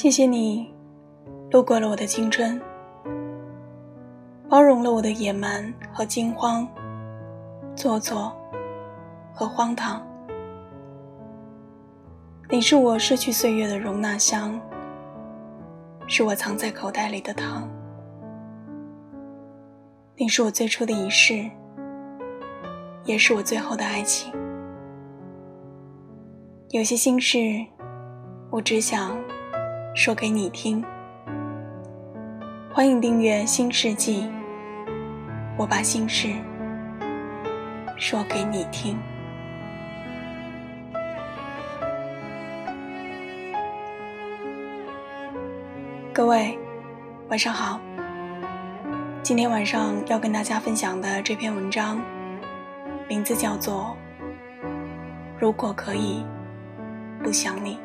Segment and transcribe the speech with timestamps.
[0.00, 0.72] 谢谢你，
[1.50, 2.56] 路过了我的青春，
[4.48, 6.64] 包容了我的野蛮和惊慌、
[7.74, 8.32] 做作
[9.34, 10.00] 和荒唐。
[12.48, 14.56] 你是我失去岁月的容纳箱，
[16.06, 17.68] 是我藏在口袋里的糖。
[20.14, 21.44] 你是我最初的仪式，
[23.04, 24.32] 也是我最后的爱情。
[26.70, 27.66] 有些心事，
[28.48, 29.18] 我只想
[29.98, 30.80] 说给你听。
[32.72, 34.22] 欢迎订阅《新世纪》，
[35.56, 36.28] 我把心事
[37.96, 38.96] 说给你听。
[46.14, 46.56] 各位，
[47.28, 47.80] 晚上好。
[49.20, 52.00] 今天晚上要跟大家分享的这篇文章，
[53.08, 53.96] 名字叫做
[55.40, 56.24] 《如果可以》。
[57.24, 57.80] 不想你，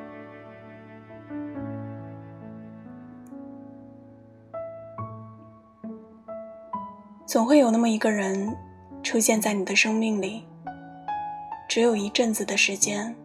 [7.34, 8.56] 总会有那么一个人
[9.02, 10.46] 出现在你的生命里，
[11.68, 13.16] 只有一阵子的时间，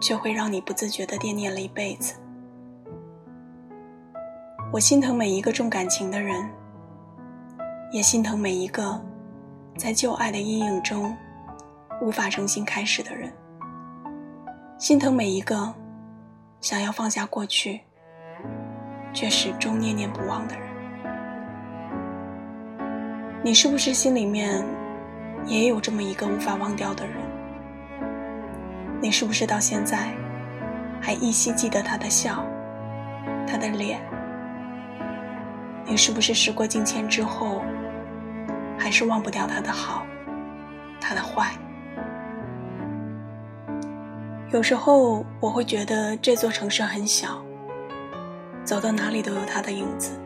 [0.00, 2.14] 却会让你不自觉的惦念了一辈子。
[4.72, 6.48] 我心疼每一个重感情的人，
[7.90, 9.04] 也心疼每一个
[9.76, 11.12] 在旧爱的阴影中
[12.00, 13.32] 无法重新开始的人。
[14.78, 15.74] 心疼每一个
[16.60, 17.80] 想要放下过去，
[19.12, 20.69] 却始终念念不忘的人。
[23.42, 24.62] 你是不是心里面
[25.46, 27.14] 也有这么一个无法忘掉的人？
[29.00, 30.12] 你是不是到现在
[31.00, 32.44] 还依稀记得他的笑，
[33.48, 33.98] 他的脸？
[35.86, 37.62] 你是不是时过境迁之后，
[38.78, 40.04] 还是忘不掉他的好，
[41.00, 41.50] 他的坏？
[44.50, 47.42] 有时候我会觉得这座城市很小，
[48.64, 50.20] 走到哪里都有他的影子。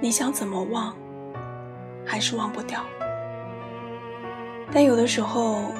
[0.00, 0.94] 你想怎么忘，
[2.08, 2.82] 还是忘不掉。
[4.72, 5.72] 但有的时候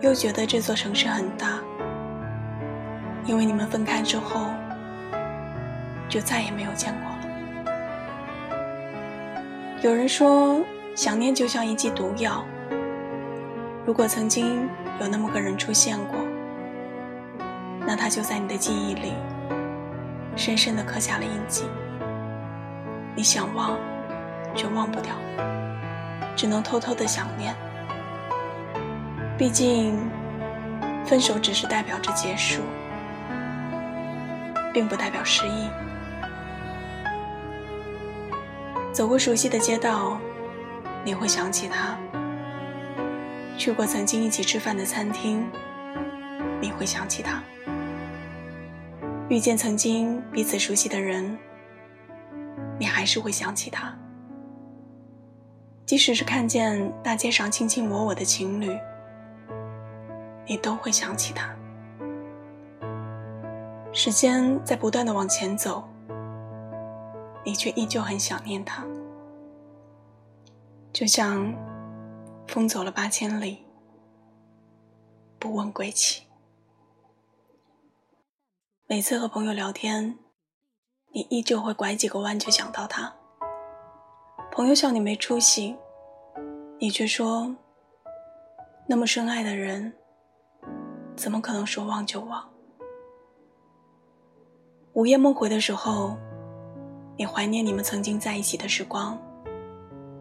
[0.00, 1.60] 又觉得这座城市很大，
[3.24, 4.46] 因为你们分开之后，
[6.08, 7.16] 就再也没有见过了。
[9.82, 10.60] 有人说，
[10.94, 12.44] 想念就像一剂毒药，
[13.84, 14.68] 如果曾经
[15.00, 16.18] 有那么个人出现过。
[17.88, 19.12] 那他就在你的记忆里，
[20.34, 21.66] 深深的刻下了印记。
[23.14, 23.78] 你想忘，
[24.56, 25.14] 却忘不掉，
[26.36, 27.56] 只能偷偷的想念。
[29.38, 29.98] 毕竟，
[31.04, 32.62] 分手只是代表着结束，
[34.72, 35.68] 并不代表失忆。
[38.92, 40.18] 走过熟悉的街道，
[41.04, 41.96] 你会想起他；
[43.58, 45.46] 去过曾经一起吃饭的餐厅，
[46.60, 47.42] 你会想起他。
[49.28, 51.36] 遇见曾经彼此熟悉的人，
[52.78, 53.88] 你还是会想起他；
[55.86, 58.76] 即使是看见大街上卿卿我我的情侣，
[60.44, 61.54] 你都会想起他。
[63.92, 65.88] 时间在不断的往前走，
[67.44, 68.84] 你却依旧很想念他，
[70.92, 71.54] 就像
[72.48, 73.64] 风走了八千里，
[75.38, 76.24] 不问归期。
[78.88, 80.18] 每次和朋友聊天，
[81.12, 83.14] 你依旧会拐几个弯就想到他。
[84.56, 85.76] 朋友笑你没出息，
[86.78, 87.54] 你却说：
[88.86, 89.92] 那么深爱的人，
[91.14, 92.42] 怎么可能说忘就忘？
[94.94, 96.16] 午夜梦回的时候，
[97.18, 99.18] 你怀念你们曾经在一起的时光，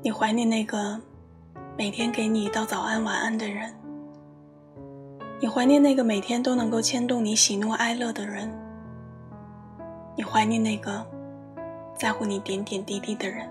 [0.01, 0.99] 你怀念那个
[1.77, 3.73] 每天给你道早安晚安的人。
[5.39, 8.51] 你怀念那个每天都能够牵动你喜怒哀乐的人，
[10.17, 11.07] 你怀念那个
[11.97, 13.49] 在乎你点点滴滴的人，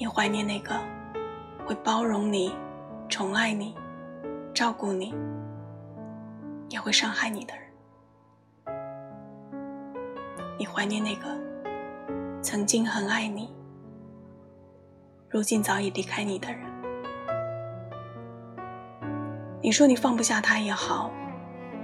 [0.00, 0.80] 你怀念那个
[1.66, 2.56] 会包容你、
[3.06, 3.74] 宠爱你、
[4.54, 5.14] 照顾你，
[6.70, 8.74] 也会伤害你的人，
[10.58, 11.38] 你怀念那个
[12.40, 13.54] 曾经很爱你，
[15.28, 16.60] 如今早已离开你的人。
[19.60, 21.10] 你说你放不下他也好，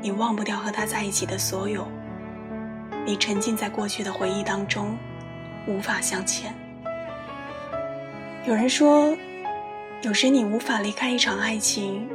[0.00, 1.86] 你忘不掉和他在一起的所有，
[3.04, 4.96] 你沉浸在过去的回忆当中，
[5.68, 6.54] 无法向前。
[8.46, 9.12] 有人说，
[10.02, 12.08] 有时你无法离开一场爱情，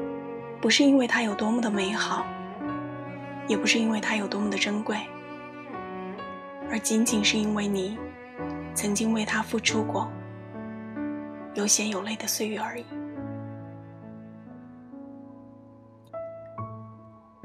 [0.62, 2.26] 不是因为它有多么的美好，
[3.50, 4.98] 也不是因为它有多么的珍贵，
[6.70, 7.98] 而仅仅是因为你
[8.74, 10.10] 曾经为他付出过，
[11.54, 12.86] 有血有泪的岁月而已。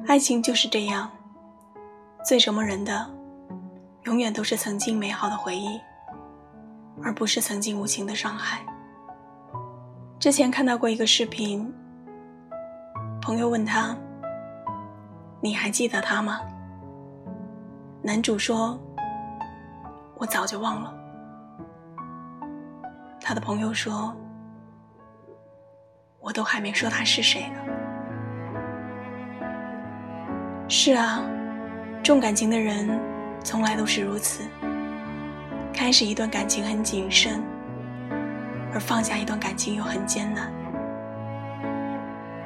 [0.06, 1.10] 爱情就是这样，
[2.24, 3.10] 最折磨人的，
[4.04, 5.80] 永远都是曾经美好的回忆，
[7.02, 8.64] 而不是曾经无情的伤害。
[10.18, 11.70] 之前看到过一个视频，
[13.20, 13.94] 朋友问他
[15.42, 16.40] ：“你还记得他吗？”
[18.02, 18.80] 男主说
[20.16, 20.94] ：“我早就忘了。”
[23.20, 24.16] 他的朋友说
[26.18, 27.60] ：“我都还没说他是谁呢。”
[30.66, 31.22] 是啊，
[32.02, 32.88] 重感情的人
[33.44, 34.42] 从来都是如此。
[35.74, 37.42] 开始一段感情很谨慎，
[38.72, 40.52] 而放下一段感情又很艰难。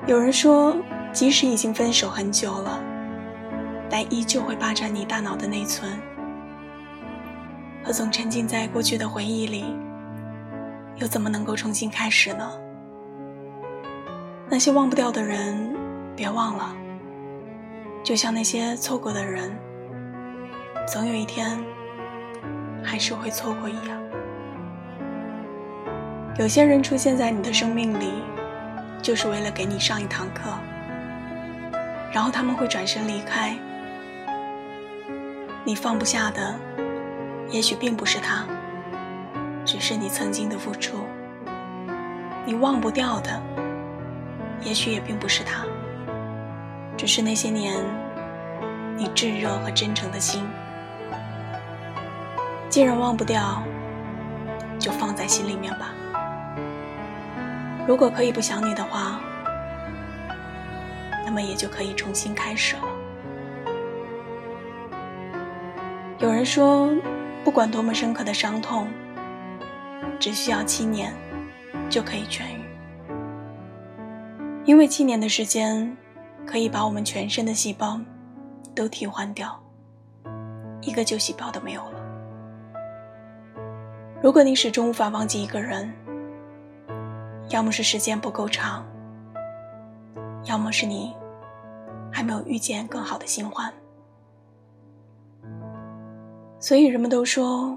[0.06, 0.76] 有人说，
[1.12, 2.80] 即使已经分手很久了，
[3.88, 5.90] 但依旧会霸占你大脑的内存，
[7.84, 9.76] 和总沉浸在过去的回忆里，
[10.96, 12.50] 又怎么能够重新开始呢？
[14.48, 15.76] 那些忘不掉的人，
[16.16, 16.74] 别忘了。
[18.02, 19.50] 就像那些错过的人，
[20.88, 21.62] 总有一天
[22.82, 24.00] 还是会错过一样。
[26.40, 28.14] 有些人出现在你的生命里，
[29.02, 30.50] 就是为了给你上一堂课，
[32.14, 33.54] 然后他们会转身离开。
[35.64, 36.54] 你放不下的，
[37.50, 38.46] 也许并不是他，
[39.66, 41.00] 只是你曾经的付出；
[42.46, 43.38] 你忘不掉的，
[44.62, 45.66] 也许也并不是他。
[46.96, 47.76] 只是那些年，
[48.96, 50.48] 你炙热和真诚的心，
[52.70, 53.62] 既然忘不掉，
[54.78, 55.92] 就放在心里面吧。
[57.86, 59.20] 如果可以不想你的话，
[61.24, 62.82] 那么也就可以重新开始了。
[66.18, 66.90] 有人说，
[67.44, 68.88] 不管多么深刻的伤痛，
[70.18, 71.14] 只需要七年
[71.88, 72.64] 就可以痊愈，
[74.64, 75.96] 因为七年的时间。
[76.46, 78.00] 可以把我们全身的细胞
[78.74, 79.56] 都替换掉，
[80.80, 82.00] 一个旧细胞都没有了。
[84.20, 85.92] 如果你始终无法忘记一个人，
[87.50, 88.86] 要么是时间不够长，
[90.44, 91.14] 要么是你
[92.12, 93.72] 还没有遇见更好的新欢。
[96.60, 97.76] 所以人们都说，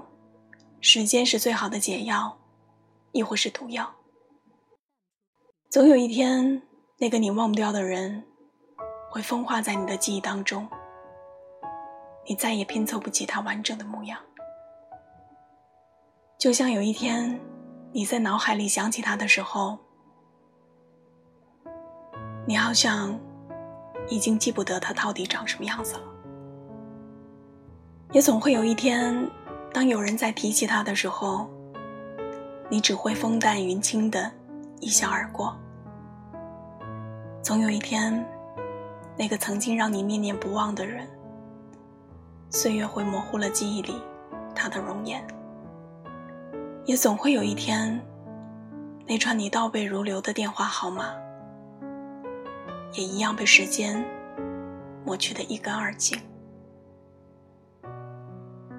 [0.80, 2.38] 时间是最好的解药，
[3.12, 3.92] 亦或是毒药。
[5.70, 6.62] 总有一天，
[6.98, 8.24] 那个你忘不掉的人。
[9.10, 10.68] 会风化在你的记忆当中，
[12.28, 14.18] 你再也拼凑不起他完整的模样。
[16.36, 17.40] 就像有一天，
[17.96, 19.78] 你在脑海里想起他的时候，
[22.44, 23.16] 你好像
[24.08, 26.02] 已经记不得他到底长什么样子了。
[28.10, 29.30] 也总会有一天，
[29.72, 31.48] 当有人在提起他的时候，
[32.68, 34.28] 你只会风淡云轻的
[34.80, 35.56] 一笑而过。
[37.42, 38.26] 总有一天。
[39.16, 41.08] 那个曾经让你念念不忘的人，
[42.50, 43.94] 岁月会模糊了记忆里
[44.52, 45.24] 他的容颜，
[46.86, 47.98] 也总会有一天，
[49.06, 51.14] 那串你倒背如流的电话号码，
[52.92, 54.04] 也一样被时间
[55.02, 56.20] 抹去的一干二净。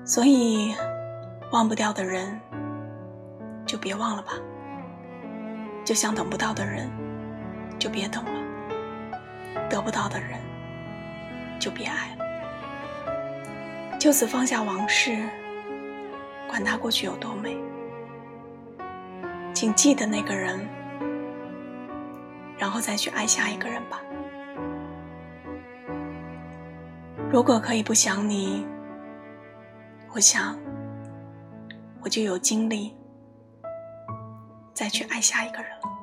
[0.05, 0.75] 所以，
[1.51, 2.39] 忘不掉的人，
[3.65, 4.33] 就别忘了吧；
[5.83, 6.88] 就像等不到的人，
[7.79, 8.31] 就别等了。
[9.67, 10.39] 得不到的人，
[11.59, 13.97] 就别爱了。
[13.97, 15.27] 就此放下往事，
[16.47, 17.57] 管他过去有多美。
[19.55, 20.59] 请记得那个人，
[22.57, 24.01] 然后再去爱下一个人吧。
[27.31, 28.67] 如果可以不想你，
[30.13, 30.59] 我想，
[32.01, 32.93] 我就有精力
[34.74, 35.94] 再去爱下一个人了，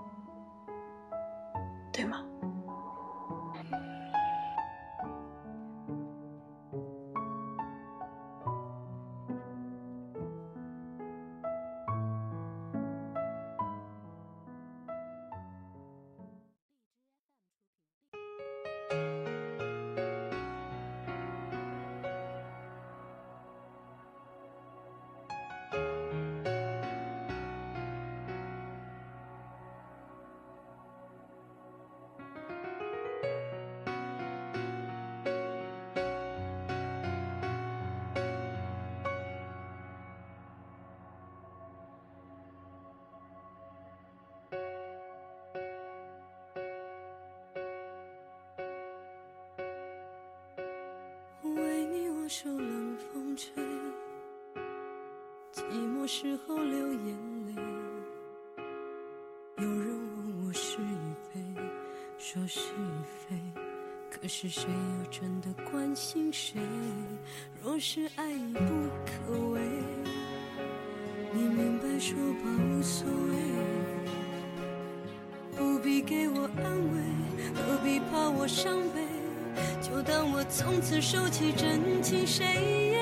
[56.02, 57.16] 寂寞时候流眼
[57.46, 57.54] 泪。
[59.58, 60.96] 有人问我是与
[61.30, 61.40] 非，
[62.18, 63.36] 说是与非，
[64.10, 66.60] 可是谁又真的关心谁？
[67.62, 69.60] 若是爱已不可为，
[71.32, 73.36] 你明白说吧无所谓，
[75.56, 77.00] 不必给我安慰，
[77.54, 79.06] 何必怕我伤悲？
[79.80, 83.01] 就当我从此收起真情，谁也。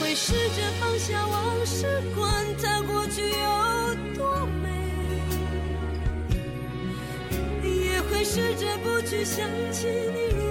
[0.00, 4.68] 会试着放下往事，管它过去有多美。
[7.62, 10.41] 也会试着不去想起你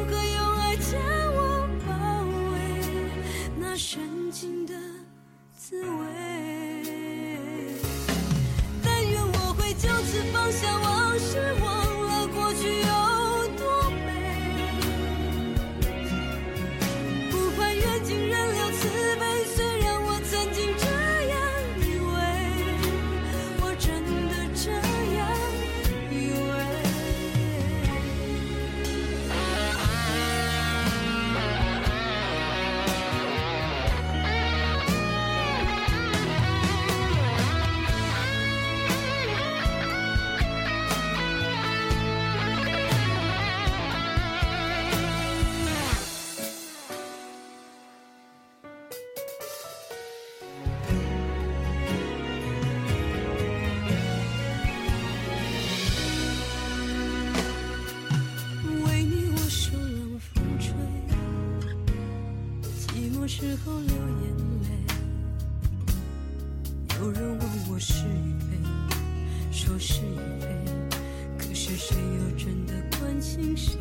[71.71, 73.77] 是谁又真的关心谁？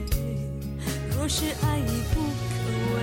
[1.13, 2.55] 若是爱已不可
[2.95, 3.03] 为，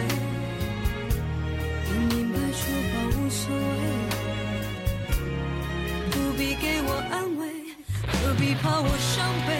[1.89, 3.59] 你明白说吧无所谓。
[6.09, 7.43] 不必给我安慰，
[8.07, 9.59] 何必怕我伤悲？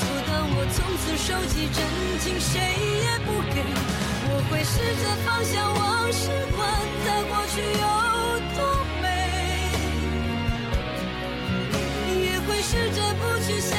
[0.00, 1.78] 就当我从此收起真
[2.18, 2.58] 情，谁
[3.04, 3.62] 也不给。
[4.32, 6.26] 我会试着放下往事，
[6.56, 6.58] 管
[7.06, 7.86] 它过去有
[8.56, 8.58] 多
[9.00, 9.06] 美，
[12.26, 13.78] 也会试着不去想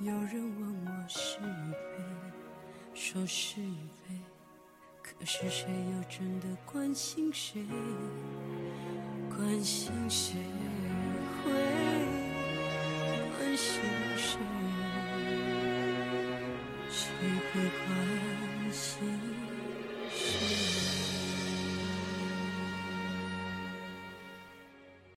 [0.00, 1.98] 有人问我是与非，
[2.94, 3.74] 说是与
[4.06, 4.14] 非，
[5.02, 7.64] 可是谁又真的关心谁？
[9.28, 10.36] 关心谁
[11.44, 11.50] 会
[13.36, 13.80] 关心
[14.16, 14.38] 谁？
[16.88, 17.10] 谁
[17.52, 19.02] 会关心
[20.14, 21.17] 谁？